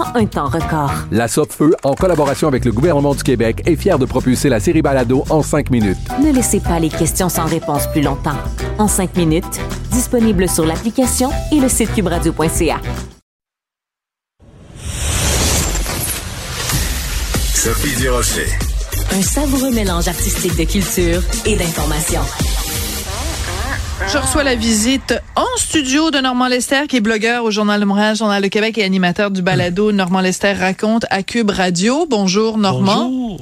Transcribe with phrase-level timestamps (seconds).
[0.00, 0.92] en un temps record.
[1.10, 4.82] La Feu, en collaboration avec le gouvernement du Québec, est fière de propulser la série
[4.82, 5.98] Balado en cinq minutes.
[6.22, 8.36] Ne laissez pas les questions sans réponse plus longtemps.
[8.78, 9.60] En cinq minutes,
[9.92, 12.80] disponible sur l'application et le site cubradio.ca.
[17.54, 18.46] Sophie Durocher.
[19.12, 22.20] Un savoureux mélange artistique de culture et d'information.
[24.08, 27.84] Je reçois la visite en studio de Normand Lester, qui est blogueur au Journal de
[27.84, 32.06] Montréal, Journal de Québec et animateur du balado Normand Lester raconte à Cube Radio.
[32.08, 33.08] Bonjour Normand.
[33.08, 33.40] Bonjour.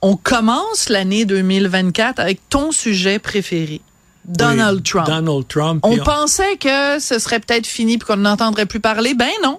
[0.00, 3.80] On commence l'année 2024 avec ton sujet préféré.
[4.24, 5.06] Donald Oui, Trump.
[5.06, 5.80] Donald Trump.
[5.84, 9.14] On Et, pensait que ce serait peut-être fini puis qu'on n'entendrait plus parler.
[9.14, 9.58] Ben non.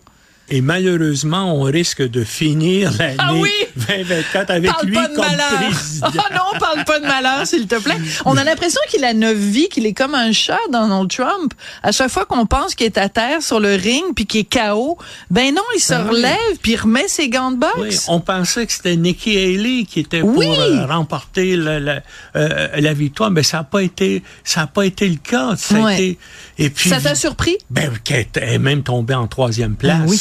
[0.51, 3.49] Et malheureusement, on risque de finir l'année Ah oui?
[3.75, 5.69] 2024 avec parle lui pas de comme malheur.
[5.71, 6.07] président.
[6.17, 7.97] Ah non, parle pas de malheur, s'il te plaît.
[8.25, 11.53] On a l'impression qu'il a neuf vies, qu'il est comme un chat, Donald Trump.
[11.83, 14.53] À chaque fois qu'on pense qu'il est à terre sur le ring puis qu'il est
[14.53, 14.97] KO,
[15.29, 16.17] ben non, il se Ah oui.
[16.17, 17.73] relève puis il remet ses gants de boxe.
[17.77, 20.45] Oui, on pensait que c'était Nikki Haley qui était Oui.
[20.45, 22.01] pour euh, remporter la, la,
[22.35, 25.55] euh, la victoire, mais ça n'a pas été ça a pas été le cas.
[25.57, 26.17] Ça a été
[26.57, 27.57] et puis Ça t'a surpris?
[27.69, 30.01] ben qu'elle est même tombée en troisième place.
[30.07, 30.19] Oui.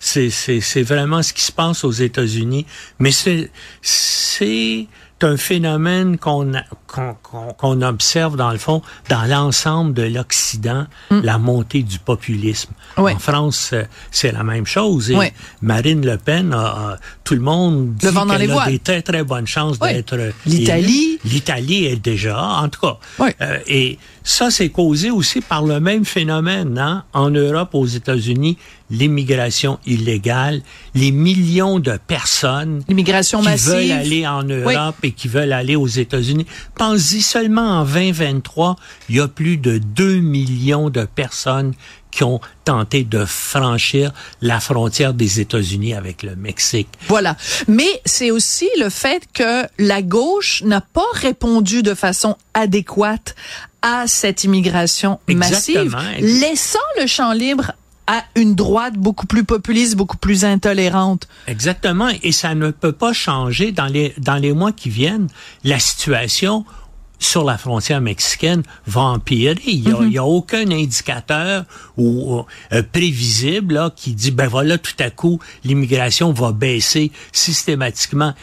[0.00, 2.66] C'est, vraiment ce qui se passe aux États-Unis.
[2.98, 4.88] Mais c'est
[5.22, 10.86] un phénomène qu'on, a- qu'on, qu'on, qu'on observe, dans le fond, dans l'ensemble de l'Occident,
[11.10, 12.70] la montée du populisme.
[12.96, 13.02] Mm.
[13.02, 13.14] Ouais.
[13.14, 15.10] En France, euh, c'est la même chose.
[15.10, 15.32] Et Ouais.
[15.62, 18.06] Marine Le Pen, a, a- tout le monde dit
[18.38, 21.18] qu'elle a des très, très bonnes chances d'être euh, L'Italie.
[21.24, 22.98] L'Italie est déjà, en tout cas.
[23.40, 26.76] Euh, et ça, c'est causé aussi par le même phénomène.
[26.78, 27.04] Hein?
[27.12, 28.58] En Europe, aux États-Unis,
[28.90, 30.62] l'immigration illégale,
[30.94, 33.72] les millions de personnes L'immigration qui massive.
[33.72, 36.46] veulent aller en Europe et qui veulent aller aux États-Unis.
[36.80, 38.74] Pense-y seulement en 2023,
[39.10, 41.74] il y a plus de 2 millions de personnes
[42.10, 46.88] qui ont tenté de franchir la frontière des États-Unis avec le Mexique.
[47.06, 47.36] Voilà.
[47.68, 53.34] Mais c'est aussi le fait que la gauche n'a pas répondu de façon adéquate
[53.82, 55.98] à cette immigration massive, Exactement.
[56.40, 57.72] laissant le champ libre
[58.10, 61.28] à une droite beaucoup plus populiste, beaucoup plus intolérante.
[61.46, 62.08] Exactement.
[62.24, 65.28] Et ça ne peut pas changer dans les, dans les mois qui viennent.
[65.62, 66.64] La situation
[67.20, 69.54] sur la frontière mexicaine va empirer.
[69.64, 71.66] Il y a, il y a aucun indicateur
[71.96, 78.34] ou euh, prévisible là, qui dit ben voilà tout à coup l'immigration va baisser systématiquement.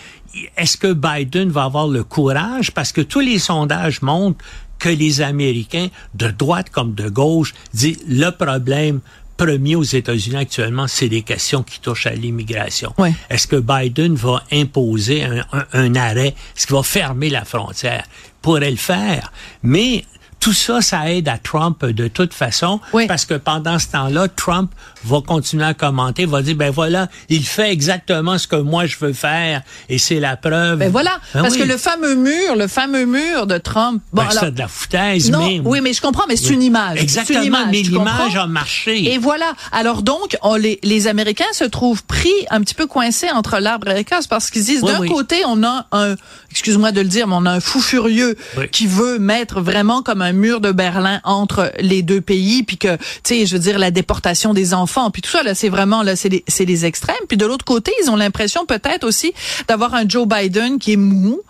[0.56, 2.72] Est-ce que Biden va avoir le courage?
[2.72, 4.46] Parce que tous les sondages montrent
[4.80, 9.02] que les Américains de droite comme de gauche disent le problème
[9.38, 12.94] premier aux États-Unis actuellement, c'est des questions qui touchent à l'immigration.
[12.98, 13.14] Ouais.
[13.30, 16.30] Est-ce que Biden va imposer un, un- un arrêt?
[16.56, 18.04] Est-ce qu'il va fermer la frontière?
[18.42, 19.32] Pourrait le faire.
[19.64, 20.04] Mais
[20.40, 23.08] tout ça, ça aide à Trump de toute façon, Oui.
[23.08, 24.72] parce que pendant ce temps-là, Trump
[25.04, 28.98] va continuer à commenter, va dire, ben voilà, il fait exactement ce que moi je
[29.00, 30.80] veux faire, et c'est la preuve.
[30.80, 31.62] Ben voilà, Ben parce oui.
[31.62, 34.02] que le fameux mur, le fameux mur de Trump.
[34.14, 35.62] Bon, Ben, alors- c'est de la foutaise, non, mais...
[35.64, 37.02] oui, mais je comprends, mais c'est une image.
[37.02, 39.14] Exactement, une image, mais l'image a marché.
[39.14, 39.54] Et voilà.
[39.72, 43.88] Alors donc, on- les, les Américains se trouvent pris un petit peu coincés entre l'arbre
[43.90, 46.16] et l'écorce parce qu'ils disent Oui, d'un côté, on a un,
[46.52, 48.36] excuse-moi de le dire, mais on a un fou furieux
[48.72, 52.96] qui veut mettre vraiment comme un mur de Berlin entre les deux pays, puis que,
[52.96, 56.04] tu sais, je veux dire, la déportation des enfants, puis tout ça, là, c'est vraiment,
[56.04, 57.16] là, c'est les, c'est les extrêmes.
[57.28, 59.34] Puis de l'autre côté, ils ont l'impression peut-être aussi
[59.68, 61.42] d'avoir un Joe Biden qui est mou,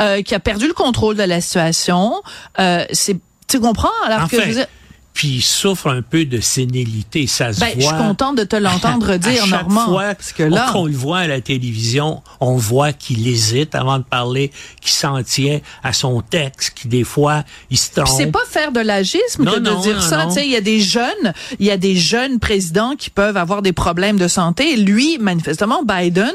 [0.00, 2.14] euh, qui a perdu le contrôle de la situation.
[2.58, 3.16] Euh, c'est,
[3.48, 3.88] tu comprends?
[4.06, 4.66] Alors que, je veux dire,
[5.14, 7.26] puis il souffre un peu de sénilité.
[7.26, 7.88] Ça se Ben, je voit.
[7.94, 9.86] suis contente de te l'entendre à dire, chaque Normand.
[9.86, 13.98] fois parce que là, qu'on le voit à la télévision, on voit qu'il hésite avant
[13.98, 14.50] de parler,
[14.82, 18.08] qu'il s'en tient à son texte, qui des fois, il se trompe.
[18.16, 20.26] C'est pas faire de l'agisme Non, que de dire non, ça.
[20.26, 23.36] Tu sais, il y a des jeunes, il y a des jeunes présidents qui peuvent
[23.36, 24.76] avoir des problèmes de santé.
[24.76, 26.32] Lui, manifestement, Biden,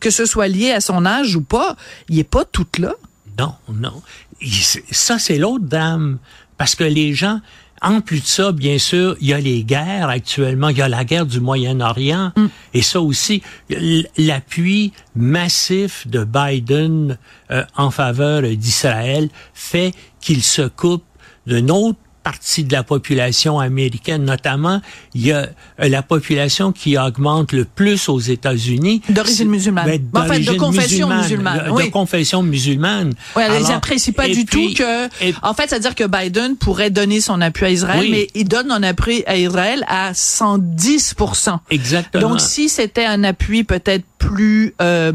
[0.00, 1.76] que ce soit lié à son âge ou pas,
[2.08, 2.94] il est pas tout là.
[3.38, 4.00] Non, non.
[4.40, 4.50] Il-
[4.90, 6.18] Ça, c'est l'autre dame.
[6.58, 7.40] Parce que les gens,
[7.82, 10.68] en plus de ça, bien sûr, il y a les guerres actuellement.
[10.68, 12.32] Il y a la guerre du Moyen-Orient.
[12.74, 13.42] Et ça aussi,
[14.16, 17.18] l'appui massif de Biden
[17.50, 21.04] euh, en faveur d'Israël fait qu'il se coupe
[21.46, 24.80] d'une autre partie de la population américaine, notamment,
[25.14, 25.48] il y a
[25.80, 29.02] euh, la population qui augmente le plus aux États-Unis.
[29.08, 29.98] D'origine musulmane.
[30.12, 31.86] Ben, En fait, de confession musulmane, de- oui.
[31.86, 33.12] de confession musulmane.
[33.36, 35.06] Ils Alors, n'apprécient pas du puis- tout que.
[35.24, 38.08] et- En fait, c'est-à-dire que Biden pourrait donner son appui à Israël, Oui.
[38.10, 41.14] mais il donne un appui à Israël à 110
[41.70, 42.28] Exactement.
[42.28, 45.12] Donc, si c'était un appui peut-être plus, euh,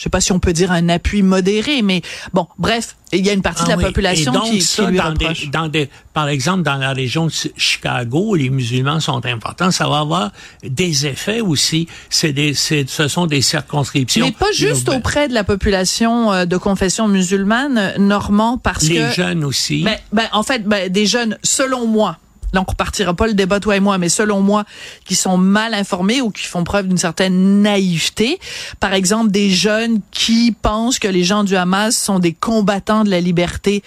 [0.00, 2.00] je sais pas si on peut dire un appui modéré, mais
[2.32, 3.84] bon, bref, il y a une partie de Ah la oui.
[3.84, 5.40] population Et donc, qui, qui ça, lui dans reproche.
[5.42, 9.70] des, dans des, par exemple, dans la région de Chicago, où les musulmans sont importants,
[9.70, 10.32] ça va avoir
[10.62, 11.86] des effets aussi.
[12.08, 14.24] C'est des, ce sont des circonscriptions.
[14.24, 19.10] Mais pas juste auprès de la population euh, de confession musulmane, Normand, parce Les que...
[19.12, 19.82] jeunes aussi.
[19.82, 22.16] Ben, ben, en fait, ben, des jeunes, selon moi,
[22.52, 24.64] là on repartira pas le débat toi et moi, mais selon moi,
[25.04, 28.38] qui sont mal informés ou qui font preuve d'une certaine naïveté.
[28.78, 33.10] Par exemple, des jeunes qui pensent que les gens du Hamas sont des combattants de
[33.10, 33.82] la liberté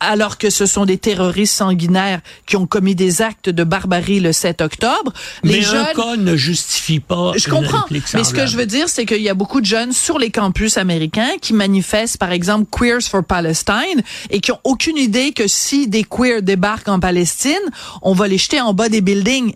[0.00, 4.32] alors que ce sont des terroristes sanguinaires qui ont commis des actes de barbarie le
[4.32, 5.12] 7 octobre.
[5.44, 7.32] Les mais jeunes, un cas ne justifie pas.
[7.36, 9.92] je comprends, mais ce que je veux dire, c'est qu'il y a beaucoup de jeunes
[9.92, 14.96] sur les campus américains qui manifestent, par exemple, Queers for Palestine, et qui ont aucune
[14.96, 17.54] idée que si des queers débarquent en Palestine,
[18.02, 19.54] on va les jeter en bas des buildings.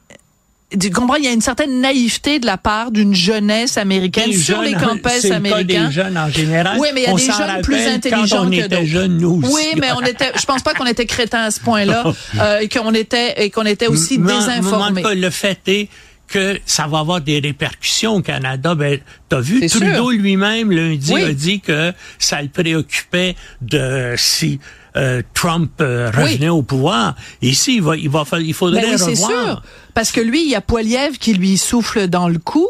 [0.80, 1.14] Tu comprends?
[1.16, 4.72] Il y a une certaine naïveté de la part d'une jeunesse américaine Les sur les
[4.72, 5.86] jeunes, campus c'est le cas américains.
[5.86, 6.78] des jeunes en général.
[6.80, 9.06] Oui, mais il y a On des jeunes plus intelligents que d'autres.
[9.06, 9.54] nous aussi.
[9.54, 12.04] Oui, mais on était, je pense pas qu'on était crétins à ce point-là,
[12.40, 15.02] euh, et qu'on était, et qu'on était aussi en- désinformés.
[15.02, 15.88] cas, le fait est
[16.26, 18.74] que ça va avoir des répercussions au Canada.
[18.74, 21.22] Ben, t'as vu, Trudeau lui-même lundi Oui.
[21.22, 24.58] a dit que ça le préoccupait de si
[24.96, 26.22] euh, Trump euh, Oui.
[26.22, 27.14] revenait au pouvoir.
[27.42, 29.30] Ici, il va, il va, il faudrait Ben oui, c'est revoir.
[29.46, 29.62] sûr.
[29.94, 32.66] Parce que lui, il y a Poiliev qui lui souffle dans le cou.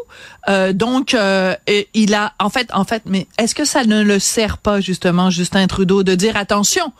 [0.49, 1.55] Euh, donc, euh,
[1.95, 5.31] il a, en fait, en fait, mais est-ce que ça ne le sert pas justement
[5.31, 6.93] Justin Trudeau de dire attention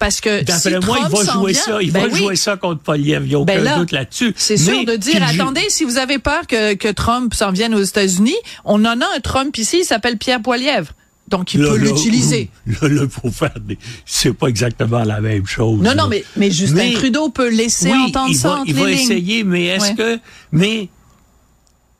[0.00, 1.78] Parce que D'après si moi, Trump il va jouer vient- ça.
[1.82, 2.18] Il ben va oui.
[2.18, 3.22] jouer ça contre Poliev.
[3.24, 4.34] Il n'y a aucun Ben là, doute là-dessus.
[4.36, 7.82] C'est sûr de dire, attendez, si vous avez peur que, que Trump s'en vienne aux
[7.82, 10.92] États-Unis, on en a un Trump ici, il s'appelle Pierre Poilievre.
[11.30, 12.50] Donc, il peut l'utiliser.
[12.66, 13.78] Là, là, faut faire des...
[14.06, 15.78] C'est pas exactement la même chose.
[15.78, 15.94] Non, là.
[15.94, 18.76] non, mais, mais Justin Mais- Trudeau peut laisser oui, entendre il ça va, entre il
[18.76, 18.98] les va lignes.
[19.00, 19.94] essayer, mais est-ce Ouais.
[19.94, 20.18] que,
[20.52, 20.88] mais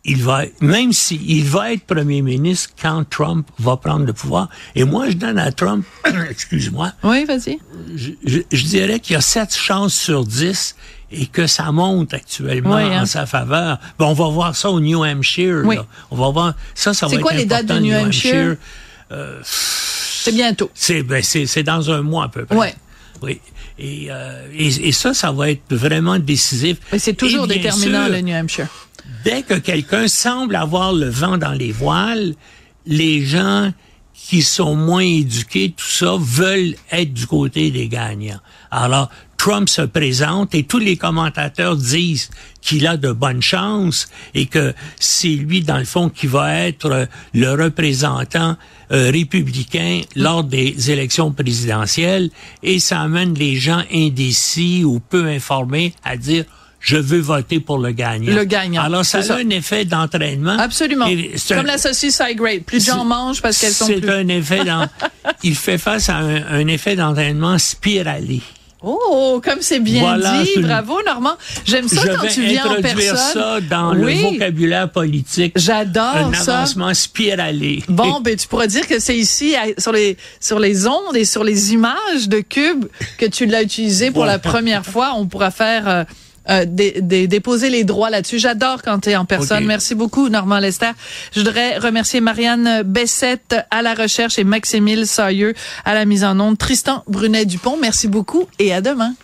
[0.05, 4.49] il va, même si il va être premier ministre quand Trump va prendre le pouvoir.
[4.75, 5.85] Et moi, je donne à Trump,
[6.31, 7.59] excuse-moi, Oui, vas-y.
[7.95, 10.77] je, je- je dirais qu'il y a sept chances sur 10
[11.11, 13.03] et que ça monte actuellement Oui, hein.
[13.03, 13.79] en sa faveur.
[13.99, 15.63] Bon, on va voir ça au New Hampshire.
[15.65, 15.77] Oui.
[15.77, 15.87] là.
[16.11, 18.57] On va voir ça, ça va C'est être quoi les dates important, de New Hampshire?
[19.45, 20.71] C'est bientôt.
[20.75, 22.57] C'est ben, c'est c'est dans un mois à peu près.
[22.57, 22.75] Ouais.
[23.23, 23.41] Oui.
[23.79, 26.79] Et, euh, et, et ça, ça va être vraiment décisif.
[26.99, 28.69] C'est toujours déterminant, sûr, le New Hampshire.
[29.25, 32.35] Dès que quelqu'un semble avoir le vent dans les voiles,
[32.87, 33.73] les gens
[34.15, 38.41] qui sont moins éduqués, tout ça, veulent être du côté des gagnants.
[38.71, 42.29] Alors, Trump se présente et tous les commentateurs disent
[42.61, 46.87] qu'il a de bonnes chances et que c'est lui, dans le fond, qui va être
[46.91, 48.57] euh, le représentant
[48.91, 52.31] euh, républicain lors des élections présidentielles
[52.65, 56.45] et ça amène les gens indécis ou peu informés à dire
[56.81, 58.33] je veux voter pour le gagnant.
[58.35, 60.57] Le gagnant, Alors, ça a c'est un effet d'entraînement.
[60.59, 61.07] Absolument.
[61.37, 62.63] C'est Comme un- la saucisse high grade.
[62.63, 64.11] Plus de gens c'est- mangent parce qu'elles sont C'est plus...
[64.11, 64.61] un effet
[65.43, 68.43] il fait face à un, un effet d'entraînement spiralé.
[68.81, 70.61] Oh, comme c'est bien Voilà, dit.
[70.61, 71.33] Bravo, Normand.
[71.65, 73.17] J'aime ça Je quand vais tu viens en personne.
[73.17, 74.23] ça dans Oui.
[74.23, 75.53] le vocabulaire politique.
[75.57, 76.59] J'adore un ça.
[76.59, 77.83] avancement spiralé.
[77.89, 81.43] Bon, ben tu pourrais dire que c'est ici sur les sur les ondes et sur
[81.43, 82.85] les images de Cube
[83.19, 84.29] que tu l'as utilisé pour Ouais.
[84.29, 85.13] la première fois.
[85.17, 86.05] On pourra faire euh,
[86.51, 88.39] euh, dé- dé- déposer les droits là-dessus.
[88.39, 89.65] J'adore quand tu es en personne.
[89.67, 90.91] Merci beaucoup, Normand Lester.
[91.35, 96.39] Je voudrais remercier Marianne Bessette à la recherche et Maximile Sailleux à la mise en
[96.41, 96.59] onde.
[96.59, 99.15] Tristan Brunet-Dupont, merci beaucoup et à demain.